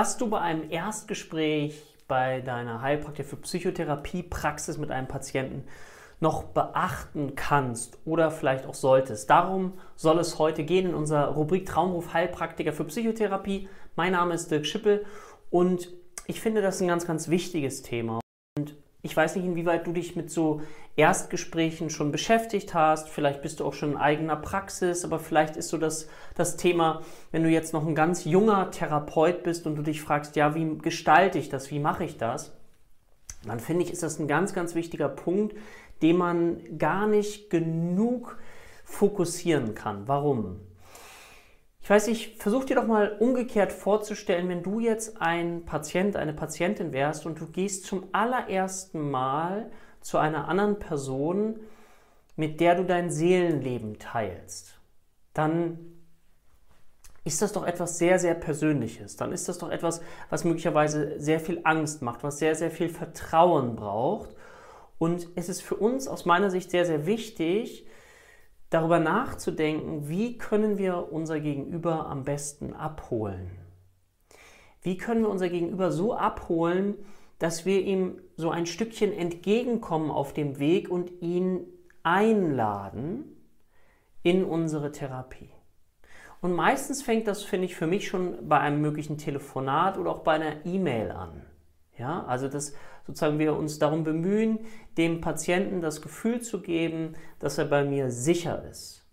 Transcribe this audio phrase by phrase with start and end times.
[0.00, 5.64] was du bei einem Erstgespräch bei deiner Heilpraktiker für Psychotherapie-Praxis mit einem Patienten
[6.20, 9.28] noch beachten kannst oder vielleicht auch solltest.
[9.28, 13.68] Darum soll es heute gehen in unserer Rubrik Traumruf Heilpraktiker für Psychotherapie.
[13.94, 15.04] Mein Name ist Dirk Schippel
[15.50, 15.90] und
[16.26, 18.20] ich finde das ein ganz, ganz wichtiges Thema.
[18.58, 20.60] Und ich weiß nicht, inwieweit du dich mit so
[20.96, 23.08] Erstgesprächen schon beschäftigt hast.
[23.08, 27.02] Vielleicht bist du auch schon in eigener Praxis, aber vielleicht ist so das, das Thema,
[27.30, 30.76] wenn du jetzt noch ein ganz junger Therapeut bist und du dich fragst, ja, wie
[30.78, 32.52] gestalte ich das, wie mache ich das?
[33.46, 35.56] Dann finde ich, ist das ein ganz, ganz wichtiger Punkt,
[36.02, 38.38] den man gar nicht genug
[38.84, 40.08] fokussieren kann.
[40.08, 40.60] Warum?
[41.82, 46.34] Ich weiß nicht, versuch dir doch mal umgekehrt vorzustellen, wenn du jetzt ein Patient, eine
[46.34, 51.60] Patientin wärst und du gehst zum allerersten Mal zu einer anderen Person,
[52.36, 54.78] mit der du dein Seelenleben teilst,
[55.34, 55.78] dann
[57.24, 59.16] ist das doch etwas sehr, sehr Persönliches.
[59.16, 62.88] Dann ist das doch etwas, was möglicherweise sehr viel Angst macht, was sehr, sehr viel
[62.88, 64.34] Vertrauen braucht.
[64.98, 67.86] Und es ist für uns aus meiner Sicht sehr, sehr wichtig,
[68.70, 73.50] darüber nachzudenken, wie können wir unser Gegenüber am besten abholen.
[74.82, 76.94] Wie können wir unser Gegenüber so abholen,
[77.38, 81.66] dass wir ihm so ein Stückchen entgegenkommen auf dem Weg und ihn
[82.02, 83.24] einladen
[84.22, 85.50] in unsere Therapie.
[86.40, 90.22] Und meistens fängt das, finde ich, für mich schon bei einem möglichen Telefonat oder auch
[90.22, 91.42] bei einer E-Mail an.
[91.98, 92.74] Ja, also dass
[93.06, 94.60] sozusagen wir uns darum bemühen,
[94.96, 99.06] dem Patienten das Gefühl zu geben, dass er bei mir sicher ist.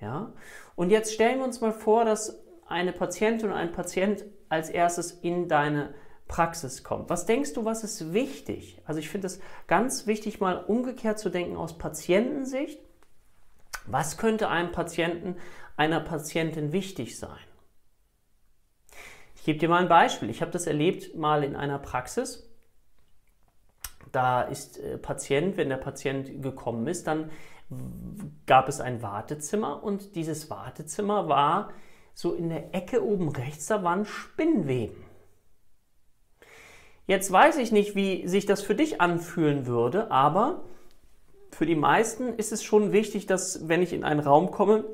[0.00, 0.32] Ja?
[0.76, 5.12] Und jetzt stellen wir uns mal vor, dass eine Patientin und ein Patient als erstes
[5.12, 5.94] in deine
[6.28, 7.10] Praxis kommt.
[7.10, 8.80] Was denkst du, was ist wichtig?
[8.84, 12.80] Also ich finde es ganz wichtig, mal umgekehrt zu denken aus Patientensicht.
[13.86, 15.36] Was könnte einem Patienten,
[15.76, 17.38] einer Patientin wichtig sein?
[19.34, 20.30] Ich gebe dir mal ein Beispiel.
[20.30, 22.49] Ich habe das erlebt mal in einer Praxis.
[24.12, 27.30] Da ist äh, Patient, wenn der Patient gekommen ist, dann
[28.46, 31.70] gab es ein Wartezimmer und dieses Wartezimmer war
[32.14, 35.04] so in der Ecke oben rechts, da waren Spinnweben.
[37.06, 40.64] Jetzt weiß ich nicht, wie sich das für dich anfühlen würde, aber
[41.50, 44.84] für die meisten ist es schon wichtig, dass wenn ich in einen Raum komme,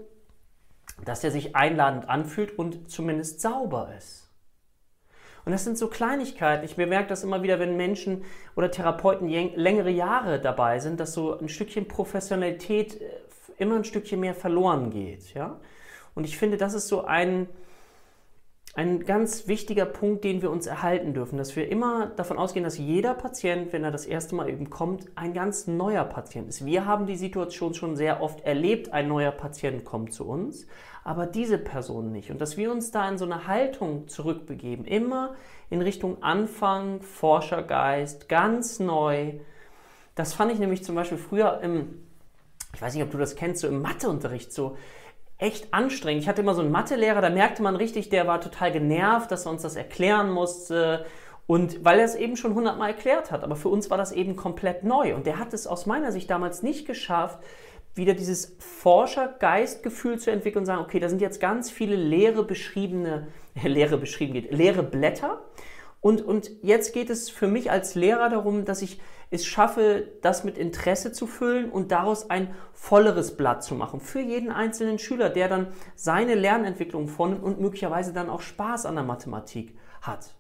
[1.05, 4.26] dass er sich einladend anfühlt und zumindest sauber ist.
[5.47, 6.65] Und das sind so Kleinigkeiten.
[6.65, 8.25] Ich bemerke das immer wieder, wenn Menschen
[8.57, 13.05] oder Therapeuten längere Jahre dabei sind, dass so ein Stückchen Professionalität äh,
[13.59, 15.35] immer ein Stückchen mehr verloren geht.
[15.35, 15.61] Ja?
[16.17, 17.49] Und ich finde, das ist so ein,
[18.77, 22.77] ein ganz wichtiger Punkt, den wir uns erhalten dürfen, dass wir immer davon ausgehen, dass
[22.77, 26.67] jeder Patient, wenn er das erste Mal eben kommt, ein ganz neuer Patient ist.
[26.67, 30.67] Wir haben die Situation schon sehr oft erlebt, ein neuer Patient kommt zu uns,
[31.05, 32.31] aber diese Person nicht.
[32.31, 35.37] Und dass wir uns da in so eine Haltung zurückbegeben, immer
[35.71, 39.33] in Richtung Anfang, Forschergeist, ganz neu.
[40.15, 42.03] Das fand ich nämlich zum Beispiel früher im,
[42.75, 44.77] ich weiß nicht, ob du das kennst, so im Matheunterricht so
[45.39, 46.23] echt anstrengend.
[46.23, 49.47] Ich hatte immer so einen Mathelehrer, da merkte man richtig, der war total genervt, dass
[49.47, 51.05] er uns das erklären musste.
[51.47, 54.35] Und weil er es eben schon hundertmal erklärt hat, aber für uns war das eben
[54.35, 55.15] komplett neu.
[55.15, 57.39] Und der hat es aus meiner Sicht damals nicht geschafft,
[57.95, 63.29] wieder dieses Forschergeistgefühl zu entwickeln und sagen, okay, da sind jetzt ganz viele leere beschriebene,
[63.55, 65.43] äh, leere beschrieben geht, leere Blätter.
[66.01, 69.01] Und, und jetzt geht es für mich als Lehrer darum, dass ich
[69.31, 74.01] es schaffe, das mit Interesse zu füllen und daraus ein volleres Blatt zu machen.
[74.01, 78.95] Für jeden einzelnen Schüler, der dann seine Lernentwicklung vornimmt und möglicherweise dann auch Spaß an
[78.95, 80.35] der Mathematik hat.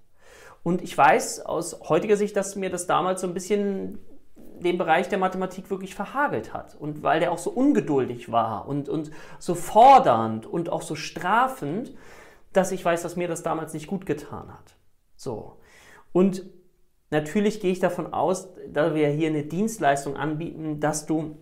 [0.63, 3.99] Und ich weiß aus heutiger Sicht, dass mir das damals so ein bisschen
[4.37, 6.77] den Bereich der Mathematik wirklich verhagelt hat.
[6.77, 11.95] Und weil der auch so ungeduldig war und, und so fordernd und auch so strafend,
[12.53, 14.77] dass ich weiß, dass mir das damals nicht gut getan hat.
[15.17, 15.59] So.
[16.13, 16.43] Und
[17.11, 21.37] natürlich gehe ich davon aus, da wir hier eine Dienstleistung anbieten, dass du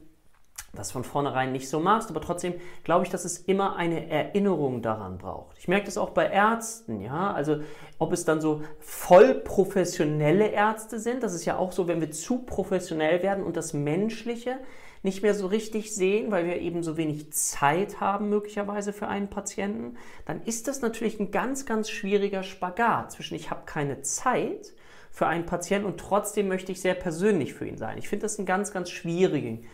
[0.77, 4.83] das von vornherein nicht so machst, aber trotzdem glaube ich, dass es immer eine Erinnerung
[4.83, 5.57] daran braucht.
[5.59, 7.61] Ich merke das auch bei Ärzten, ja, also
[7.99, 12.11] ob es dann so voll professionelle Ärzte sind, das ist ja auch so, wenn wir
[12.11, 14.59] zu professionell werden und das Menschliche
[15.03, 19.29] nicht mehr so richtig sehen, weil wir eben so wenig Zeit haben möglicherweise für einen
[19.29, 24.73] Patienten, dann ist das natürlich ein ganz, ganz schwieriger Spagat zwischen ich habe keine Zeit
[25.15, 27.97] für einen Patienten und trotzdem möchte ich sehr persönlich für ihn sein.
[27.97, 29.65] Ich finde das einen ganz, ganz schwierigen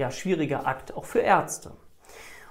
[0.00, 1.72] ja, schwieriger Akt, auch für Ärzte.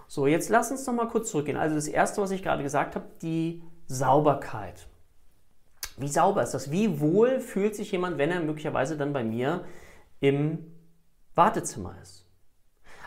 [0.07, 1.57] So, jetzt lass uns noch mal kurz zurückgehen.
[1.57, 4.87] Also das Erste, was ich gerade gesagt habe, die Sauberkeit.
[5.97, 6.71] Wie sauber ist das?
[6.71, 9.65] Wie wohl fühlt sich jemand, wenn er möglicherweise dann bei mir
[10.19, 10.59] im
[11.33, 12.27] Wartezimmer ist?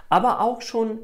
[0.09, 0.99] Aber auch schon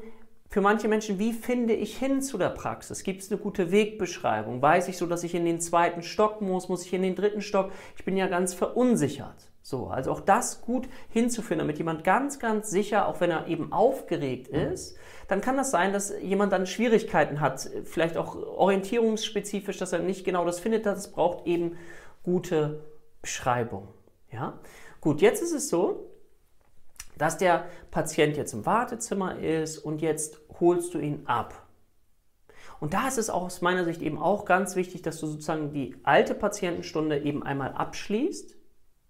[0.49, 3.03] für manche Menschen, wie finde ich hin zu der Praxis?
[3.03, 4.61] Gibt es eine gute Wegbeschreibung?
[4.61, 6.69] Weiß ich so, dass ich in den zweiten Stock muss?
[6.69, 7.71] Muss ich in den dritten Stock?
[7.95, 9.51] Ich bin ja ganz verunsichert.
[9.61, 13.71] So, also auch das gut hinzuführen, damit jemand ganz, ganz sicher, auch wenn er eben
[13.71, 14.97] aufgeregt ist,
[15.27, 20.25] dann kann das sein, dass jemand dann Schwierigkeiten hat, vielleicht auch orientierungsspezifisch, dass er nicht
[20.25, 20.87] genau das findet.
[20.87, 21.77] Das braucht eben
[22.23, 22.83] gute
[23.21, 23.89] Beschreibung.
[24.31, 24.59] Ja?
[25.01, 26.08] Gut, jetzt ist es so,
[27.19, 31.67] dass der Patient jetzt im Wartezimmer ist und jetzt holst du ihn ab.
[32.79, 35.71] Und da ist es auch aus meiner Sicht eben auch ganz wichtig, dass du sozusagen
[35.71, 38.55] die alte Patientenstunde eben einmal abschließt,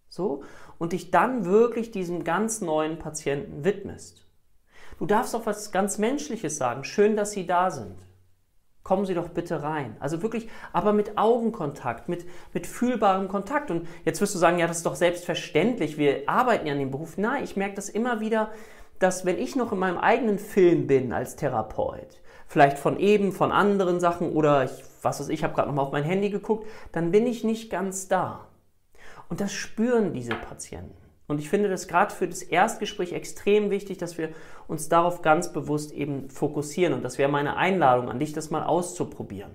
[0.10, 0.44] so,
[0.80, 4.26] und dich dann wirklich diesem ganz neuen Patienten widmest.
[4.98, 6.84] Du darfst auch was ganz Menschliches sagen.
[6.84, 8.09] Schön, dass Sie da sind
[8.90, 9.96] kommen Sie doch bitte rein.
[10.00, 13.70] Also wirklich, aber mit Augenkontakt, mit, mit fühlbarem Kontakt.
[13.70, 16.90] Und jetzt wirst du sagen, ja, das ist doch selbstverständlich, wir arbeiten ja an dem
[16.90, 17.16] Beruf.
[17.16, 18.50] Nein, ich merke das immer wieder,
[18.98, 23.52] dass wenn ich noch in meinem eigenen Film bin als Therapeut, vielleicht von eben, von
[23.52, 27.12] anderen Sachen oder ich, was weiß ich, habe gerade nochmal auf mein Handy geguckt, dann
[27.12, 28.48] bin ich nicht ganz da.
[29.30, 31.09] Und das spüren diese Patienten.
[31.30, 34.30] Und ich finde das gerade für das Erstgespräch extrem wichtig, dass wir
[34.68, 36.92] uns darauf ganz bewusst eben fokussieren.
[36.92, 39.52] Und das wäre meine Einladung an dich, das mal auszuprobieren.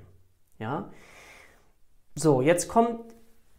[0.60, 0.88] Ja?
[2.14, 3.00] So, jetzt kommt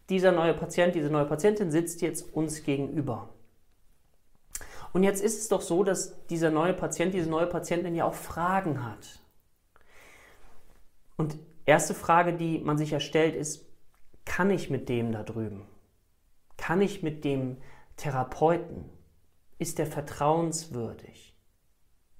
[0.08, 3.28] dieser neue Patient, diese neue Patientin sitzt jetzt uns gegenüber.
[4.94, 8.14] Und jetzt ist es doch so, dass dieser neue Patient, diese neue Patientin ja auch
[8.14, 9.20] Fragen hat.
[11.18, 11.36] Und
[11.66, 13.66] erste Frage, die man sich ja stellt, ist,
[14.24, 15.66] kann ich mit dem da drüben?
[16.56, 17.58] Kann ich mit dem
[17.96, 18.90] Therapeuten?
[19.58, 21.36] Ist der vertrauenswürdig?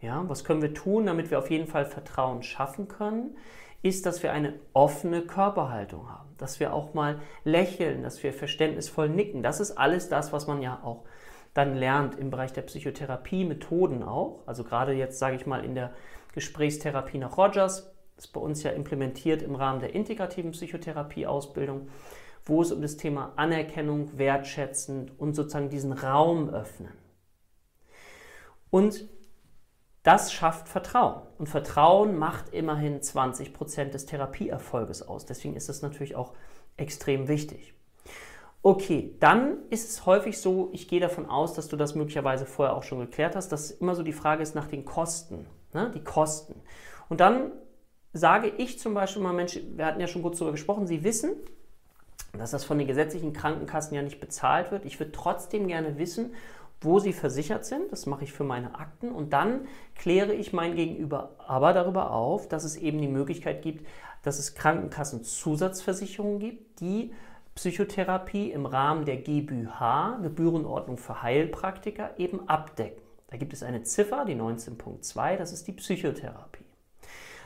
[0.01, 3.37] Ja, was können wir tun, damit wir auf jeden Fall Vertrauen schaffen können?
[3.83, 9.09] Ist, dass wir eine offene Körperhaltung haben, dass wir auch mal lächeln, dass wir verständnisvoll
[9.09, 9.43] nicken.
[9.43, 11.05] Das ist alles das, was man ja auch
[11.55, 14.43] dann lernt im Bereich der Psychotherapie, Methoden auch.
[14.47, 15.93] Also gerade jetzt sage ich mal in der
[16.35, 21.89] Gesprächstherapie nach Rogers, ist bei uns ja implementiert im Rahmen der integrativen Psychotherapie-Ausbildung
[22.47, 26.93] wo es um das Thema Anerkennung, Wertschätzen und sozusagen diesen Raum öffnen.
[28.71, 29.09] Und
[30.05, 31.23] das schafft Vertrauen.
[31.39, 35.27] Und Vertrauen macht immerhin 20 Prozent des Therapieerfolges aus.
[35.27, 36.35] Deswegen ist das natürlich auch
[36.77, 37.75] extrem wichtig.
[38.63, 42.77] Okay, dann ist es häufig so, ich gehe davon aus, dass du das möglicherweise vorher
[42.77, 45.47] auch schon geklärt hast, dass immer so die Frage ist nach den Kosten.
[45.73, 45.91] Ne?
[45.93, 46.63] Die Kosten.
[47.09, 47.51] Und dann
[48.13, 51.33] sage ich zum Beispiel mal, Mensch, wir hatten ja schon kurz darüber gesprochen, Sie wissen,
[52.39, 54.85] dass das von den gesetzlichen Krankenkassen ja nicht bezahlt wird.
[54.85, 56.35] Ich würde trotzdem gerne wissen,
[56.81, 57.91] wo sie versichert sind.
[57.91, 59.11] Das mache ich für meine Akten.
[59.11, 63.87] Und dann kläre ich mein Gegenüber aber darüber auf, dass es eben die Möglichkeit gibt,
[64.23, 67.13] dass es Krankenkassenzusatzversicherungen gibt, die
[67.55, 73.01] Psychotherapie im Rahmen der GBH, Gebührenordnung für Heilpraktiker, eben abdecken.
[73.29, 76.66] Da gibt es eine Ziffer, die 19.2, das ist die Psychotherapie.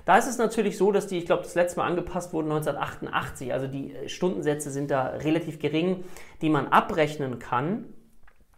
[0.05, 3.53] Da ist es natürlich so, dass die, ich glaube, das letzte Mal angepasst wurden 1988.
[3.53, 6.05] Also die äh, Stundensätze sind da relativ gering,
[6.43, 7.87] die man abrechnen kann.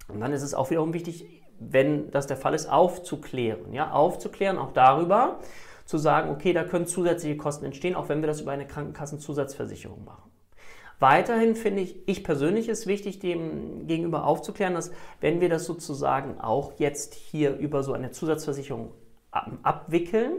[0.09, 3.73] Und dann ist es auch wiederum wichtig, wenn das der Fall ist, aufzuklären.
[3.73, 5.39] Ja, aufzuklären auch darüber,
[5.85, 10.05] zu sagen, okay, da können zusätzliche Kosten entstehen, auch wenn wir das über eine Krankenkassenzusatzversicherung
[10.05, 10.31] machen.
[10.99, 16.41] Weiterhin finde ich, ich persönlich ist wichtig, dem gegenüber aufzuklären, dass wenn wir das sozusagen
[16.41, 18.93] auch jetzt hier über so eine Zusatzversicherung
[19.31, 20.34] abwickeln,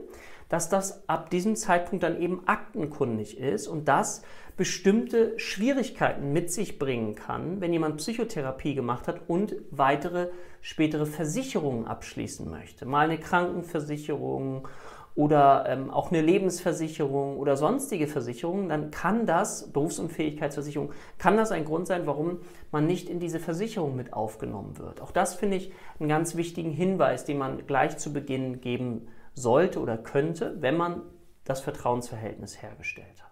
[0.54, 4.22] dass das ab diesem Zeitpunkt dann eben aktenkundig ist und das
[4.56, 10.30] bestimmte Schwierigkeiten mit sich bringen kann, wenn jemand Psychotherapie gemacht hat und weitere
[10.62, 12.86] spätere Versicherungen abschließen möchte.
[12.86, 14.68] Mal eine Krankenversicherung
[15.16, 21.66] oder ähm, auch eine Lebensversicherung oder sonstige Versicherungen, dann kann das, Berufsunfähigkeitsversicherung, kann das ein
[21.66, 22.42] Grund sein, warum
[22.72, 25.02] man nicht in diese Versicherung mit aufgenommen wird.
[25.02, 29.80] Auch das finde ich einen ganz wichtigen Hinweis, den man gleich zu Beginn geben sollte
[29.80, 31.02] oder könnte, wenn man
[31.44, 33.32] das Vertrauensverhältnis hergestellt hat.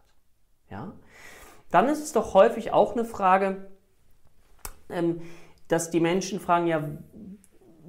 [0.69, 0.93] Ja?
[1.69, 3.71] Dann ist es doch häufig auch eine Frage,
[4.89, 5.21] ähm,
[5.67, 6.83] dass die Menschen fragen, ja,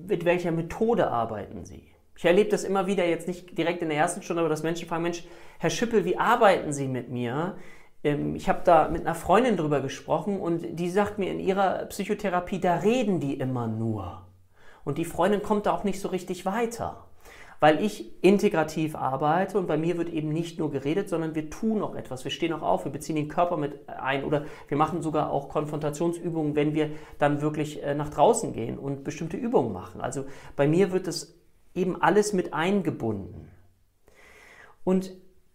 [0.06, 1.88] mit welcher Methode arbeiten sie?
[2.16, 4.88] Ich erlebe das immer wieder, jetzt nicht direkt in der ersten Stunde, aber dass Menschen
[4.88, 5.24] fragen, Mensch,
[5.58, 7.56] Herr Schippel, wie arbeiten Sie mit mir?
[8.04, 11.86] Ähm, ich habe da mit einer Freundin drüber gesprochen und die sagt mir, in ihrer
[11.86, 14.26] Psychotherapie, da reden die immer nur.
[14.84, 17.08] Und die Freundin kommt da auch nicht so richtig weiter
[17.62, 21.80] weil ich integrativ arbeite und bei mir wird eben nicht nur geredet, sondern wir tun
[21.80, 22.24] auch etwas.
[22.24, 25.48] Wir stehen auch auf, wir beziehen den Körper mit ein oder wir machen sogar auch
[25.48, 26.90] Konfrontationsübungen, wenn wir
[27.20, 30.00] dann wirklich äh, nach draußen gehen und bestimmte Übungen machen.
[30.00, 30.24] Also
[30.56, 31.38] bei mir wird das
[31.72, 33.48] eben alles mit eingebunden.
[34.82, 35.12] Und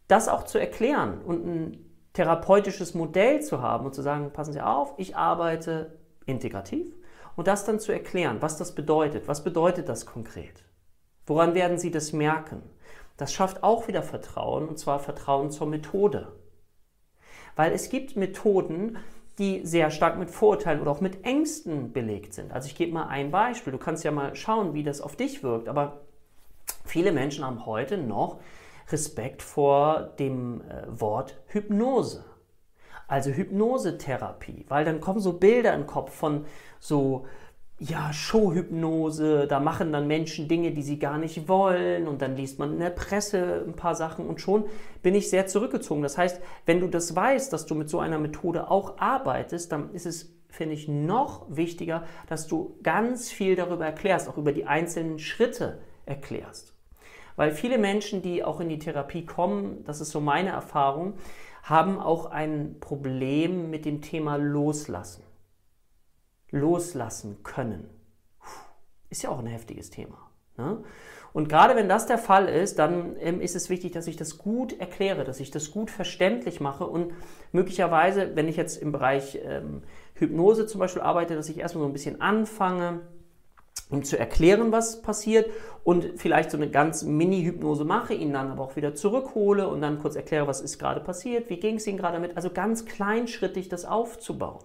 [0.08, 4.62] das auch zu erklären und ein therapeutisches Modell zu haben und zu sagen, passen Sie
[4.62, 6.96] auf, ich arbeite integrativ
[7.36, 10.67] und das dann zu erklären, was das bedeutet, was bedeutet das konkret.
[11.28, 12.64] Woran werden Sie das merken?
[13.18, 16.32] Das schafft auch wieder Vertrauen, und zwar Vertrauen zur Methode.
[17.56, 18.98] Weil es gibt Methoden,
[19.38, 22.52] die sehr stark mit Vorurteilen oder auch mit Ängsten belegt sind.
[22.52, 23.72] Also ich gebe mal ein Beispiel.
[23.72, 25.68] Du kannst ja mal schauen, wie das auf dich wirkt.
[25.68, 26.02] Aber
[26.86, 28.40] viele Menschen haben heute noch
[28.90, 32.24] Respekt vor dem äh, Wort Hypnose.
[33.08, 36.46] Also Hypnosetherapie, weil dann kommen so Bilder im Kopf von
[36.80, 37.26] so
[37.80, 42.58] ja, Showhypnose, da machen dann Menschen Dinge, die sie gar nicht wollen und dann liest
[42.58, 44.66] man in der Presse ein paar Sachen und schon
[45.04, 46.02] bin ich sehr zurückgezogen.
[46.02, 49.94] Das heißt, wenn du das weißt, dass du mit so einer Methode auch arbeitest, dann
[49.94, 54.66] ist es, finde ich, noch wichtiger, dass du ganz viel darüber erklärst, auch über die
[54.66, 56.74] einzelnen Schritte erklärst.
[57.36, 61.14] Weil viele Menschen, die auch in die Therapie kommen, das ist so meine Erfahrung,
[61.62, 65.27] haben auch ein Problem mit dem Thema Loslassen
[66.52, 67.90] loslassen können.
[69.10, 70.30] Ist ja auch ein heftiges Thema.
[70.58, 70.84] Ne?
[71.34, 74.38] Und gerade wenn das der Fall ist, dann ähm, ist es wichtig, dass ich das
[74.38, 77.14] gut erkläre, dass ich das gut verständlich mache und
[77.52, 79.84] möglicherweise, wenn ich jetzt im Bereich ähm,
[80.16, 83.02] Hypnose zum Beispiel arbeite, dass ich erstmal so ein bisschen anfange,
[83.90, 85.50] um zu erklären, was passiert
[85.84, 90.00] und vielleicht so eine ganz Mini-Hypnose mache, ihn dann aber auch wieder zurückhole und dann
[90.00, 93.70] kurz erkläre, was ist gerade passiert, wie ging es Ihnen gerade damit, also ganz kleinschrittig
[93.70, 94.64] das aufzubauen.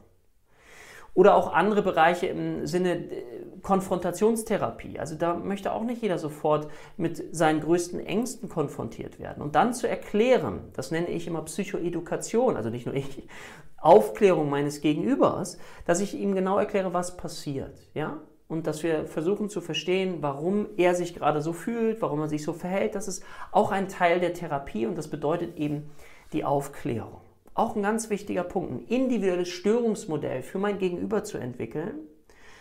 [1.15, 3.23] Oder auch andere Bereiche im Sinne äh,
[3.63, 4.99] Konfrontationstherapie.
[4.99, 9.43] Also da möchte auch nicht jeder sofort mit seinen größten Ängsten konfrontiert werden.
[9.43, 13.29] Und dann zu erklären, das nenne ich immer Psychoedukation, also nicht nur ich,
[13.79, 17.79] Aufklärung meines Gegenübers, dass ich ihm genau erkläre, was passiert.
[17.95, 18.19] Ja?
[18.49, 22.45] Und dass wir versuchen zu verstehen, warum er sich gerade so fühlt, warum er sich
[22.45, 22.95] so verhält.
[22.95, 25.91] Das ist auch ein Teil der Therapie und das bedeutet eben
[26.33, 27.21] die Aufklärung
[27.55, 31.95] auch ein ganz wichtiger Punkt, ein individuelles Störungsmodell für mein Gegenüber zu entwickeln,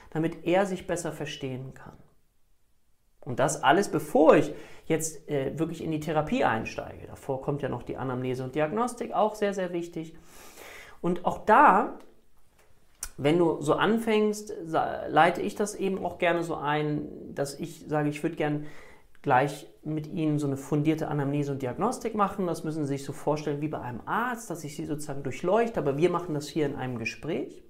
[0.09, 1.97] damit er sich besser verstehen kann.
[3.21, 4.51] Und das alles, bevor ich
[4.87, 7.07] jetzt äh, wirklich in die Therapie einsteige.
[7.07, 10.15] Davor kommt ja noch die Anamnese und Diagnostik, auch sehr, sehr wichtig.
[11.01, 11.99] Und auch da,
[13.17, 18.09] wenn du so anfängst, leite ich das eben auch gerne so ein, dass ich sage,
[18.09, 18.65] ich würde gerne
[19.21, 22.47] gleich mit Ihnen so eine fundierte Anamnese und Diagnostik machen.
[22.47, 25.79] Das müssen Sie sich so vorstellen wie bei einem Arzt, dass ich Sie sozusagen durchleuchte,
[25.79, 27.63] aber wir machen das hier in einem Gespräch.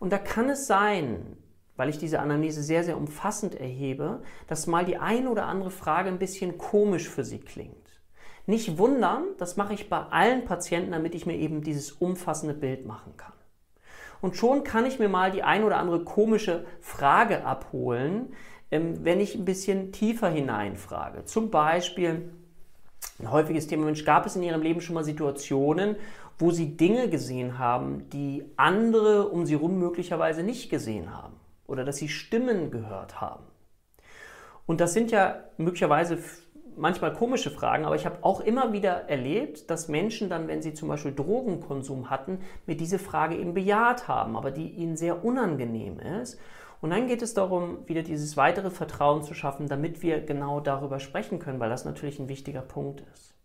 [0.00, 1.36] Und da kann es sein,
[1.76, 6.08] weil ich diese Anamnese sehr, sehr umfassend erhebe, dass mal die eine oder andere Frage
[6.08, 7.76] ein bisschen komisch für Sie klingt.
[8.46, 12.86] Nicht wundern, das mache ich bei allen Patienten, damit ich mir eben dieses umfassende Bild
[12.86, 13.32] machen kann.
[14.20, 18.34] Und schon kann ich mir mal die ein oder andere komische Frage abholen,
[18.72, 21.24] wenn ich ein bisschen tiefer hineinfrage.
[21.26, 22.32] Zum Beispiel,
[23.18, 25.96] ein häufiges Thema, Mensch, gab es in Ihrem Leben schon mal Situationen,
[26.38, 31.34] wo Sie Dinge gesehen haben, die andere um Sie herum möglicherweise nicht gesehen haben?
[31.66, 33.44] Oder dass Sie Stimmen gehört haben?
[34.66, 36.18] Und das sind ja möglicherweise
[36.76, 40.72] manchmal komische Fragen, aber ich habe auch immer wieder erlebt, dass Menschen dann, wenn sie
[40.72, 46.00] zum Beispiel Drogenkonsum hatten, mir diese Frage eben bejaht haben, aber die ihnen sehr unangenehm
[46.00, 46.40] ist.
[46.82, 50.98] Und dann geht es darum, wieder dieses weitere Vertrauen zu schaffen, damit wir genau darüber
[50.98, 53.36] sprechen können, weil das natürlich ein wichtiger Punkt ist.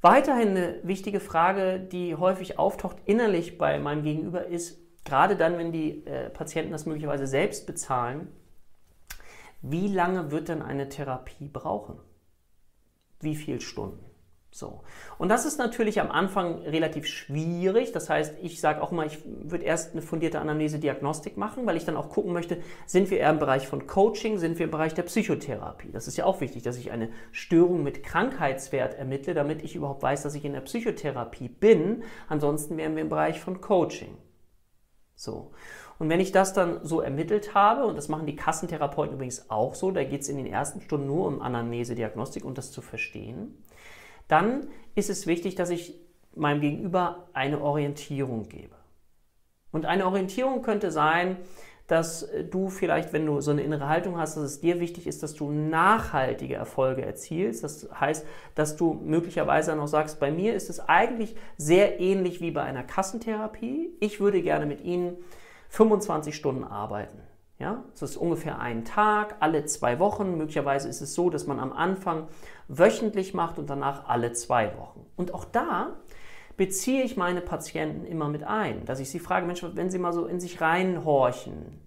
[0.00, 5.72] Weiterhin eine wichtige Frage, die häufig auftaucht innerlich bei meinem Gegenüber, ist, gerade dann, wenn
[5.72, 8.28] die äh, Patienten das möglicherweise selbst bezahlen,
[9.60, 11.98] wie lange wird denn eine Therapie brauchen?
[13.18, 14.11] Wie viele Stunden?
[14.54, 14.82] So.
[15.16, 17.92] Und das ist natürlich am Anfang relativ schwierig.
[17.92, 21.86] Das heißt, ich sage auch immer, ich würde erst eine fundierte Anamnese-Diagnostik machen, weil ich
[21.86, 24.92] dann auch gucken möchte, sind wir eher im Bereich von Coaching, sind wir im Bereich
[24.92, 25.90] der Psychotherapie.
[25.90, 30.02] Das ist ja auch wichtig, dass ich eine Störung mit Krankheitswert ermittle, damit ich überhaupt
[30.02, 32.04] weiß, dass ich in der Psychotherapie bin.
[32.28, 34.18] Ansonsten wären wir im Bereich von Coaching.
[35.14, 35.52] So.
[35.98, 39.74] Und wenn ich das dann so ermittelt habe, und das machen die Kassentherapeuten übrigens auch
[39.74, 43.56] so, da geht es in den ersten Stunden nur um Anamnese-Diagnostik und das zu verstehen,
[44.32, 46.00] dann ist es wichtig, dass ich
[46.34, 48.74] meinem Gegenüber eine Orientierung gebe.
[49.70, 51.36] Und eine Orientierung könnte sein,
[51.86, 55.22] dass du vielleicht, wenn du so eine innere Haltung hast, dass es dir wichtig ist,
[55.22, 57.64] dass du nachhaltige Erfolge erzielst.
[57.64, 62.50] Das heißt, dass du möglicherweise auch sagst, bei mir ist es eigentlich sehr ähnlich wie
[62.50, 63.90] bei einer Kassentherapie.
[64.00, 65.18] Ich würde gerne mit Ihnen
[65.68, 67.20] 25 Stunden arbeiten.
[67.58, 70.36] Ja, es ist ungefähr ein Tag, alle zwei Wochen.
[70.36, 72.26] Möglicherweise ist es so, dass man am Anfang
[72.68, 75.06] wöchentlich macht und danach alle zwei Wochen.
[75.16, 75.96] Und auch da
[76.56, 80.12] beziehe ich meine Patienten immer mit ein, dass ich sie frage, Mensch, wenn Sie mal
[80.12, 81.80] so in sich reinhorchen,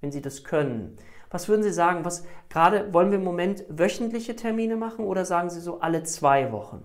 [0.00, 0.96] wenn Sie das können,
[1.30, 5.50] was würden Sie sagen, was gerade wollen wir im Moment wöchentliche Termine machen oder sagen
[5.50, 6.82] Sie so alle zwei Wochen?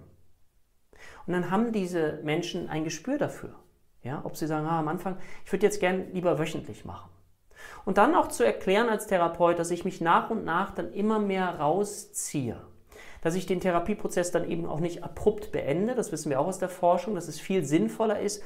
[1.25, 3.56] Und dann haben diese Menschen ein Gespür dafür.
[4.01, 7.10] Ja, ob sie sagen, ah, am Anfang, ich würde jetzt gern lieber wöchentlich machen.
[7.86, 11.20] Und dann auch zu erklären als Therapeut, dass ich mich nach und nach dann immer
[11.20, 12.58] mehr rausziehe.
[13.22, 16.60] Dass ich den Therapieprozess dann eben auch nicht abrupt beende, das wissen wir auch aus
[16.60, 18.43] der Forschung, dass es viel sinnvoller ist,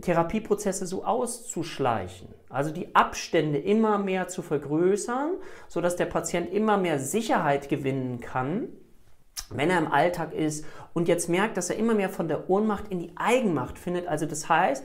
[0.00, 2.28] Therapieprozesse so auszuschleichen.
[2.48, 5.32] Also die Abstände immer mehr zu vergrößern,
[5.68, 8.68] sodass der Patient immer mehr Sicherheit gewinnen kann,
[9.50, 12.88] wenn er im Alltag ist und jetzt merkt, dass er immer mehr von der Ohnmacht
[12.88, 14.06] in die Eigenmacht findet.
[14.06, 14.84] Also das heißt,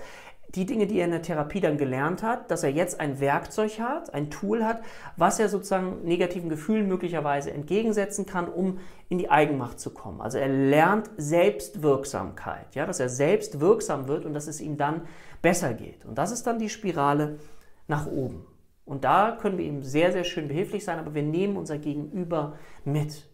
[0.50, 3.80] die Dinge, die er in der Therapie dann gelernt hat, dass er jetzt ein Werkzeug
[3.80, 4.82] hat, ein Tool hat,
[5.18, 10.22] was er sozusagen negativen Gefühlen möglicherweise entgegensetzen kann, um in die Eigenmacht zu kommen.
[10.22, 15.02] Also er lernt Selbstwirksamkeit, ja, dass er selbst wirksam wird und dass es ihm dann
[15.42, 16.06] besser geht.
[16.06, 17.40] Und das ist dann die Spirale
[17.88, 18.46] nach oben.
[18.86, 22.58] Und da können wir ihm sehr, sehr schön behilflich sein, aber wir nehmen unser Gegenüber
[22.86, 23.28] mit.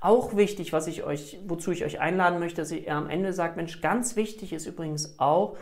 [0.00, 3.56] Auch wichtig, was ich euch, wozu ich euch einladen möchte, dass ihr am Ende sagt,
[3.56, 5.56] Mensch, ganz wichtig ist übrigens auch,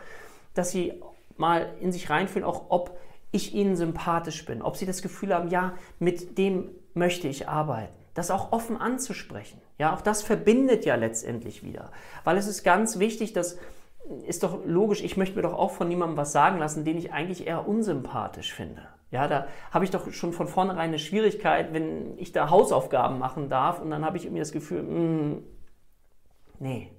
[0.58, 1.00] dass sie
[1.36, 2.98] mal in sich reinfühlen, auch ob
[3.30, 7.92] ich ihnen sympathisch bin, ob sie das Gefühl haben, ja, mit dem möchte ich arbeiten.
[8.14, 9.60] Das auch offen anzusprechen.
[9.78, 11.90] Ja, auch das verbindet ja letztendlich wieder.
[12.24, 13.58] Weil es ist ganz wichtig, dass
[14.26, 17.12] ist doch logisch, ich möchte mir doch auch von niemandem was sagen lassen, den ich
[17.12, 18.82] eigentlich eher unsympathisch finde.
[19.10, 23.48] Ja, da habe ich doch schon von vornherein eine Schwierigkeit, wenn ich da Hausaufgaben machen
[23.48, 25.42] darf und dann habe ich irgendwie das Gefühl, mh, hm,
[26.58, 26.90] nee,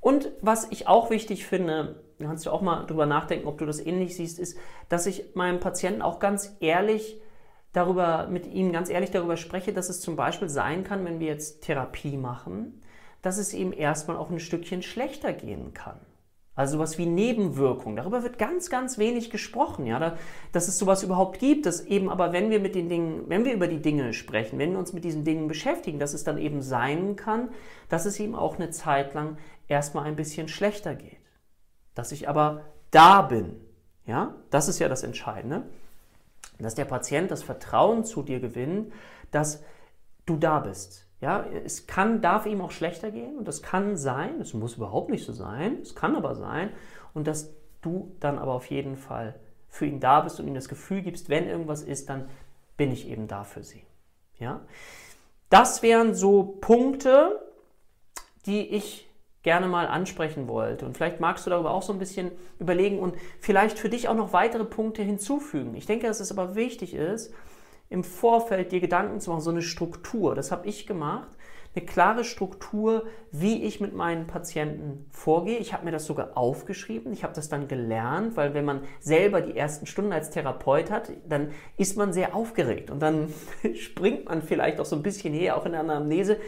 [0.00, 3.84] und was ich auch wichtig finde, kannst du auch mal drüber nachdenken, ob du das
[3.84, 7.20] ähnlich siehst, ist, dass ich meinem Patienten auch ganz ehrlich
[7.72, 11.26] darüber, mit ihm ganz ehrlich darüber spreche, dass es zum Beispiel sein kann, wenn wir
[11.26, 12.80] jetzt Therapie machen,
[13.22, 16.00] dass es ihm erstmal auch ein Stückchen schlechter gehen kann.
[16.56, 17.96] Also sowas wie Nebenwirkungen.
[17.96, 20.16] Darüber wird ganz, ganz wenig gesprochen, ja, da,
[20.52, 23.52] dass es sowas überhaupt gibt, dass eben aber, wenn wir mit den Dingen, wenn wir
[23.52, 26.62] über die Dinge sprechen, wenn wir uns mit diesen Dingen beschäftigen, dass es dann eben
[26.62, 27.50] sein kann,
[27.90, 29.36] dass es ihm auch eine Zeit lang
[29.68, 31.20] erstmal ein bisschen schlechter geht.
[31.94, 33.60] Dass ich aber da bin,
[34.06, 35.64] ja, das ist ja das Entscheidende,
[36.58, 38.94] dass der Patient das Vertrauen zu dir gewinnt,
[39.30, 39.62] dass
[40.24, 44.40] du da bist, ja, es kann, darf ihm auch schlechter gehen und das kann sein,
[44.40, 46.70] es muss überhaupt nicht so sein, es kann aber sein
[47.14, 49.34] und dass du dann aber auf jeden Fall
[49.68, 52.28] für ihn da bist und ihm das Gefühl gibst, wenn irgendwas ist, dann
[52.76, 53.82] bin ich eben da für sie.
[54.38, 54.60] Ja?
[55.48, 57.40] Das wären so Punkte,
[58.46, 59.08] die ich
[59.42, 60.84] gerne mal ansprechen wollte.
[60.86, 64.16] Und vielleicht magst du darüber auch so ein bisschen überlegen und vielleicht für dich auch
[64.16, 65.76] noch weitere Punkte hinzufügen.
[65.76, 67.32] Ich denke, dass es aber wichtig ist,
[67.88, 70.34] im Vorfeld dir Gedanken zu machen, so eine Struktur.
[70.34, 71.28] Das habe ich gemacht.
[71.74, 75.58] Eine klare Struktur, wie ich mit meinen Patienten vorgehe.
[75.58, 77.12] Ich habe mir das sogar aufgeschrieben.
[77.12, 81.12] Ich habe das dann gelernt, weil wenn man selber die ersten Stunden als Therapeut hat,
[81.28, 83.28] dann ist man sehr aufgeregt und dann
[83.74, 86.38] springt man vielleicht auch so ein bisschen her, auch in der Anamnese,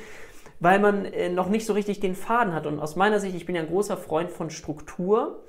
[0.61, 2.66] weil man äh, noch nicht so richtig den Faden hat.
[2.66, 5.44] Und aus meiner Sicht, ich bin ja ein großer Freund von Struktur.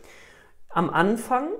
[0.67, 1.51] Am Anfang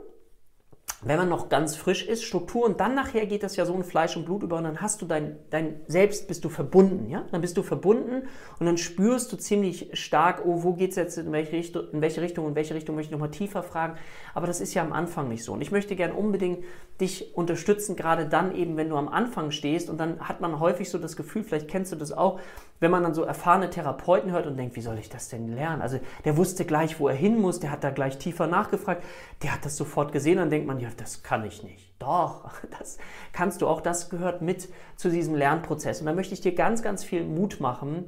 [1.01, 3.85] wenn man noch ganz frisch ist, Struktur und dann nachher geht das ja so in
[3.85, 7.23] Fleisch und Blut über und dann hast du dein, dein Selbst, bist du verbunden, ja?
[7.31, 8.27] Dann bist du verbunden
[8.59, 12.01] und dann spürst du ziemlich stark, oh, wo geht es jetzt in welche, Richtung, in
[12.01, 13.97] welche Richtung, in welche Richtung möchte ich nochmal tiefer fragen.
[14.33, 15.53] Aber das ist ja am Anfang nicht so.
[15.53, 16.65] Und ich möchte gern unbedingt
[16.99, 20.89] dich unterstützen, gerade dann eben, wenn du am Anfang stehst und dann hat man häufig
[20.89, 22.41] so das Gefühl, vielleicht kennst du das auch,
[22.80, 25.82] wenn man dann so erfahrene Therapeuten hört und denkt, wie soll ich das denn lernen?
[25.82, 29.04] Also der wusste gleich, wo er hin muss, der hat da gleich tiefer nachgefragt,
[29.44, 31.94] der hat das sofort gesehen, dann denkt man, ja, das kann ich nicht.
[32.00, 32.98] Doch, das
[33.34, 36.00] kannst du auch, das gehört mit zu diesem Lernprozess.
[36.00, 38.06] Und da möchte ich dir ganz, ganz viel Mut machen.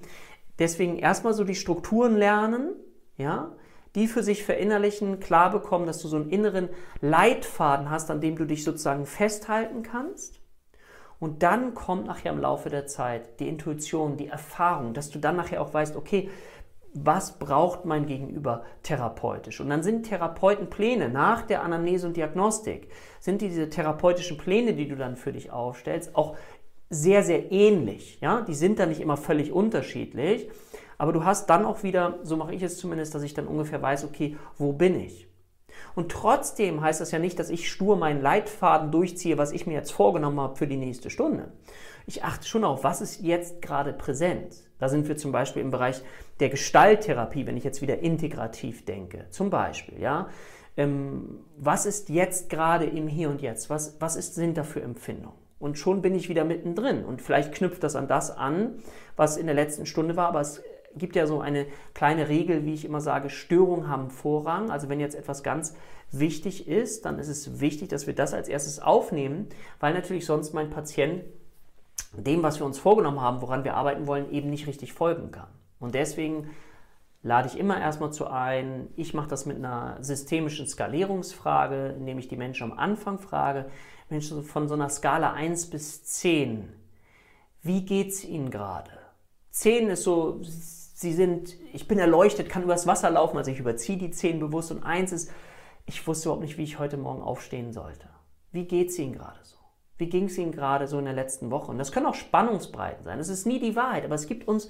[0.59, 2.71] Deswegen erstmal so die Strukturen lernen,
[3.17, 3.51] ja,
[3.95, 6.69] die für sich verinnerlichen, klar bekommen, dass du so einen inneren
[7.01, 10.40] Leitfaden hast, an dem du dich sozusagen festhalten kannst.
[11.21, 15.35] Und dann kommt nachher im Laufe der Zeit die Intuition, die Erfahrung, dass du dann
[15.35, 16.31] nachher auch weißt, okay,
[16.95, 19.61] was braucht mein Gegenüber therapeutisch?
[19.61, 24.95] Und dann sind Therapeutenpläne nach der Anamnese und Diagnostik, sind diese therapeutischen Pläne, die du
[24.95, 26.35] dann für dich aufstellst, auch
[26.89, 28.17] sehr, sehr ähnlich.
[28.19, 28.41] Ja?
[28.41, 30.49] Die sind dann nicht immer völlig unterschiedlich,
[30.97, 33.81] aber du hast dann auch wieder, so mache ich es zumindest, dass ich dann ungefähr
[33.81, 35.30] weiß, okay, wo bin ich?
[35.95, 39.73] Und trotzdem heißt das ja nicht, dass ich stur meinen Leitfaden durchziehe, was ich mir
[39.73, 41.51] jetzt vorgenommen habe für die nächste Stunde.
[42.05, 44.63] Ich achte schon auf, was ist jetzt gerade präsent.
[44.79, 46.01] Da sind wir zum Beispiel im Bereich
[46.39, 49.25] der Gestalttherapie, wenn ich jetzt wieder integrativ denke.
[49.29, 50.29] Zum Beispiel, ja.
[50.77, 53.69] Ähm, was ist jetzt gerade im Hier und Jetzt?
[53.69, 55.37] Was, was ist, sind da für Empfindungen?
[55.59, 57.05] Und schon bin ich wieder mittendrin.
[57.05, 58.79] Und vielleicht knüpft das an das an,
[59.15, 60.63] was in der letzten Stunde war, aber es
[60.95, 64.69] gibt ja so eine kleine Regel, wie ich immer sage, Störungen haben Vorrang.
[64.69, 65.75] Also wenn jetzt etwas ganz
[66.11, 69.47] wichtig ist, dann ist es wichtig, dass wir das als erstes aufnehmen,
[69.79, 71.23] weil natürlich sonst mein Patient
[72.13, 75.47] dem, was wir uns vorgenommen haben, woran wir arbeiten wollen, eben nicht richtig folgen kann.
[75.79, 76.49] Und deswegen
[77.23, 78.89] lade ich immer erstmal zu ein.
[78.95, 83.67] Ich mache das mit einer systemischen Skalierungsfrage, indem ich die Menschen am Anfang frage,
[84.09, 86.67] Menschen von so einer Skala 1 bis 10,
[87.63, 88.91] wie geht es Ihnen gerade?
[89.51, 90.41] 10 ist so,
[91.01, 94.69] Sie sind, ich bin erleuchtet, kann übers Wasser laufen, also ich überziehe die 10 bewusst
[94.69, 95.31] und 1 ist,
[95.87, 98.07] ich wusste überhaupt nicht, wie ich heute Morgen aufstehen sollte.
[98.51, 99.55] Wie geht es Ihnen gerade so?
[99.97, 101.71] Wie ging es Ihnen gerade so in der letzten Woche?
[101.71, 103.17] Und das können auch Spannungsbreiten sein.
[103.17, 104.69] Das ist nie die Wahrheit, aber es gibt uns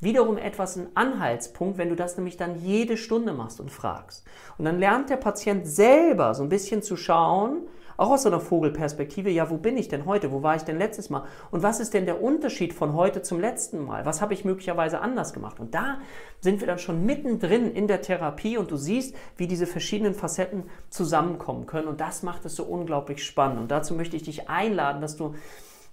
[0.00, 4.26] wiederum etwas einen Anhaltspunkt, wenn du das nämlich dann jede Stunde machst und fragst.
[4.58, 7.66] Und dann lernt der Patient selber so ein bisschen zu schauen,
[8.00, 10.32] auch aus so einer Vogelperspektive, ja, wo bin ich denn heute?
[10.32, 11.24] Wo war ich denn letztes Mal?
[11.50, 14.06] Und was ist denn der Unterschied von heute zum letzten Mal?
[14.06, 15.60] Was habe ich möglicherweise anders gemacht?
[15.60, 15.98] Und da
[16.40, 20.64] sind wir dann schon mittendrin in der Therapie und du siehst, wie diese verschiedenen Facetten
[20.88, 21.88] zusammenkommen können.
[21.88, 23.60] Und das macht es so unglaublich spannend.
[23.60, 25.34] Und dazu möchte ich dich einladen, dass du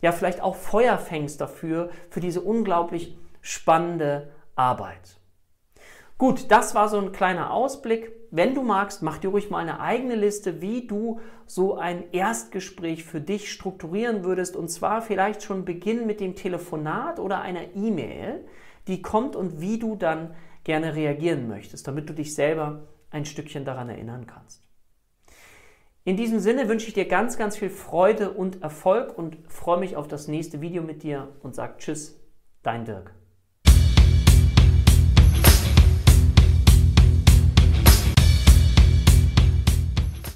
[0.01, 5.16] ja vielleicht auch Feuer fängst dafür, für diese unglaublich spannende Arbeit.
[6.17, 8.11] Gut, das war so ein kleiner Ausblick.
[8.31, 13.03] Wenn du magst, mach dir ruhig mal eine eigene Liste, wie du so ein Erstgespräch
[13.03, 14.55] für dich strukturieren würdest.
[14.55, 18.45] Und zwar vielleicht schon beginnen mit dem Telefonat oder einer E-Mail,
[18.87, 23.63] die kommt und wie du dann gerne reagieren möchtest, damit du dich selber ein Stückchen
[23.63, 24.63] daran erinnern kannst.
[26.03, 29.95] In diesem Sinne wünsche ich dir ganz, ganz viel Freude und Erfolg und freue mich
[29.95, 32.19] auf das nächste Video mit dir und sage Tschüss,
[32.63, 33.16] dein Dirk.